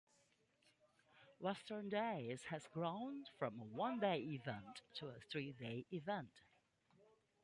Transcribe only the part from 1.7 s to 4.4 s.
Days has grown from a one-day